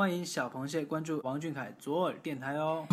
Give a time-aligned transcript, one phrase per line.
[0.00, 2.86] 欢迎小螃蟹关注王俊凯左耳电台哦。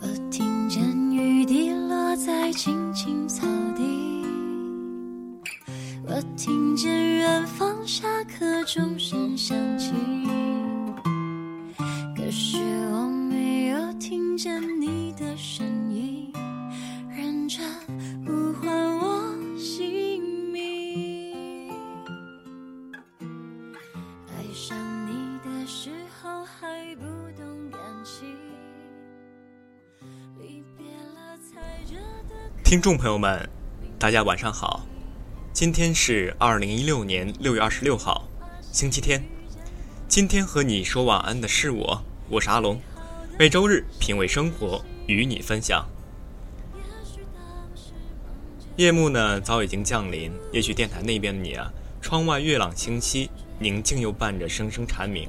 [0.00, 0.82] 我听见
[1.12, 3.46] 雨滴落在青青草
[3.76, 4.24] 地，
[6.06, 9.92] 我听见远方下课钟声响起，
[12.16, 12.56] 可是
[12.90, 12.95] 我
[32.68, 33.48] 听众朋友们，
[33.96, 34.84] 大家晚上好，
[35.52, 38.26] 今天是二零一六年六月二十六号，
[38.72, 39.22] 星期天。
[40.08, 42.80] 今天和你说晚安的是我，我是阿龙。
[43.38, 45.86] 每周日品味生活，与你分享。
[48.74, 53.30] 夜幕呢早已经降临，也许电台那边的你啊，窗外月朗星稀，
[53.60, 55.28] 宁静又伴着声声蝉鸣；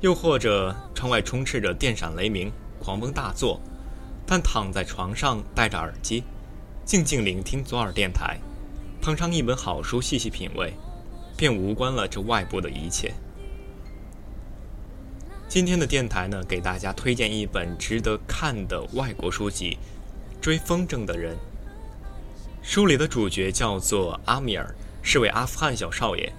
[0.00, 3.60] 又或者窗外充斥着电闪雷鸣，狂风大作。
[4.26, 6.24] 但躺在床上，戴着耳机，
[6.88, 8.38] 静静聆听左耳电台，
[9.02, 10.72] 捧上一本好书，细细品味，
[11.36, 13.12] 便无关了这外部的一切。
[15.50, 19.76] 今天的电台呢，给大家推荐一本值得看的外国书籍
[20.42, 21.36] 《追风筝的人》。
[22.62, 26.32] 书里的主角叫做阿米尔，是位阿富汗小少爷。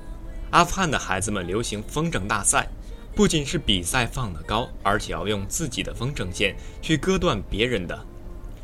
[0.50, 2.68] 阿富汗的孩子们流行风筝大赛。
[3.14, 8.04] 不仅是比赛放得高，而且要用自己的风筝线去割断别人的，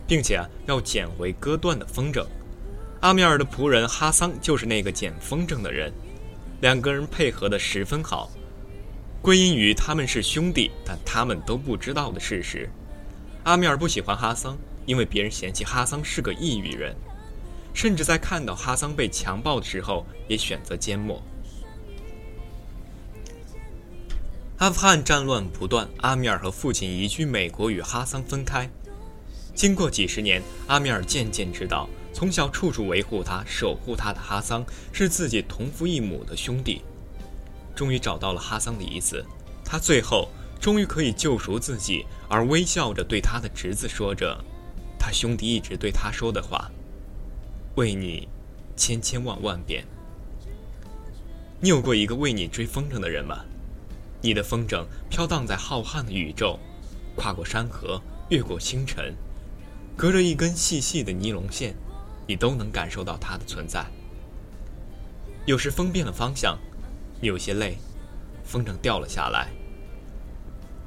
[0.08, 2.26] 并且啊要捡回割断的风筝。
[3.02, 5.94] 阿米尔的仆人哈桑就是那个捡风筝的人，
[6.62, 8.32] 两个人配合的十分好，
[9.22, 12.70] 归因于他们是兄弟，但他们都不知道的事实。
[13.44, 16.96] 阿米尔不喜欢哈桑，因为别人嫌弃哈桑是个异域人，
[17.74, 21.22] 甚至在看到哈桑被强暴的时候，也选择缄默。
[24.58, 28.68] 阿富汗战乱不断，阿米尔和父亲移居美国，与哈桑分开。
[29.56, 36.82] 经过几十年，阿米尔渐渐知道，从小处处维护他、守护他的哈桑是自己同父异母的兄弟。
[37.74, 39.26] 终于找到了哈桑的意思，
[39.64, 40.28] 他最后
[40.60, 44.38] 终于可以救赎自己，而微笑着对他的侄子说着，
[45.00, 46.70] 他兄弟一直对他说的话
[47.76, 48.28] ：“为你，
[48.76, 49.86] 千千万万遍。”
[51.62, 53.46] 你有过一个为你追风筝的人吗？
[54.22, 56.60] 你的风筝飘荡在浩瀚的宇宙，
[57.16, 59.14] 跨过山河，越过星辰，
[59.98, 61.74] 隔着一根细细的尼龙线，
[62.28, 63.86] 你都能感受到它的存在。
[65.46, 66.58] 有时风变了方向，
[67.22, 67.78] 你有些累，
[68.44, 69.50] 风筝掉了下来，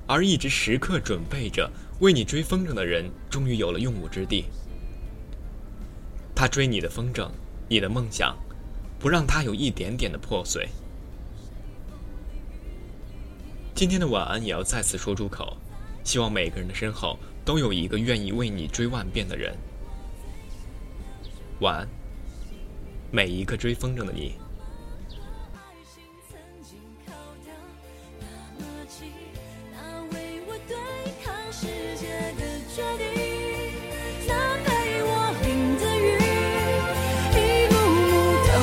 [0.06, 1.70] 而一直时刻准备着
[2.00, 4.44] 为你追风筝的人，终于有了用武之地。
[6.34, 7.30] 他追你的风筝，
[7.68, 8.36] 你的梦想，
[8.98, 10.68] 不让它有一点点的破碎。
[13.74, 15.56] 今天的晚安也要再次说出口，
[16.04, 17.18] 希望每个人的身后
[17.48, 19.56] 都有一个愿意为你追万遍的人。
[21.60, 21.88] 晚安，
[23.10, 24.34] 每一个追风筝的你。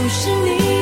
[0.07, 0.74] 是你。